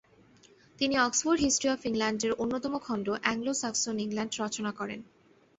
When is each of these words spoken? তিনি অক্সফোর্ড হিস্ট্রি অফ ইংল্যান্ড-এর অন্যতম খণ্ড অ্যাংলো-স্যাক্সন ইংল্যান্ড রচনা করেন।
তিনি 0.79 0.95
অক্সফোর্ড 0.97 1.39
হিস্ট্রি 1.39 1.69
অফ 1.69 1.79
ইংল্যান্ড-এর 1.85 2.31
অন্যতম 2.33 2.73
খণ্ড 2.77 3.07
অ্যাংলো-স্যাক্সন 3.21 3.95
ইংল্যান্ড 3.99 4.33
রচনা 4.39 4.71
করেন। 4.71 4.99